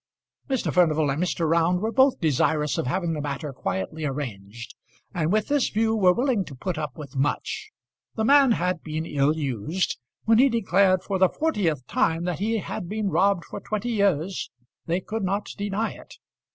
Mr. 0.49 0.73
Furnival 0.73 1.11
and 1.11 1.21
Mr. 1.21 1.47
Round 1.47 1.79
were 1.79 1.91
both 1.91 2.19
desirous 2.19 2.79
of 2.79 2.87
having 2.87 3.13
the 3.13 3.21
matter 3.21 3.53
quietly 3.53 4.03
arranged, 4.03 4.73
and 5.13 5.31
with 5.31 5.47
this 5.47 5.69
view 5.69 5.95
were 5.95 6.11
willing 6.11 6.43
to 6.45 6.55
put 6.55 6.79
up 6.79 6.97
with 6.97 7.15
much. 7.15 7.69
The 8.15 8.25
man 8.25 8.53
had 8.53 8.81
been 8.83 9.05
ill 9.05 9.35
used. 9.37 9.99
When 10.25 10.39
he 10.39 10.49
declared 10.49 11.03
for 11.03 11.19
the 11.19 11.29
fortieth 11.29 11.85
time 11.85 12.23
that 12.23 12.39
he 12.39 12.57
had 12.57 12.89
been 12.89 13.11
robbed 13.11 13.45
for 13.45 13.59
twenty 13.59 13.91
years, 13.91 14.49
they 14.87 15.01
could 15.01 15.21
not 15.21 15.45
deny 15.55 15.91
it. 15.93 16.15